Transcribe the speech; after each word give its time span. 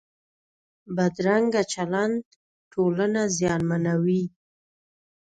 بدرنګه 0.95 1.61
چلند 1.73 2.17
ټولنه 2.71 3.21
زیانمنوي 3.37 4.23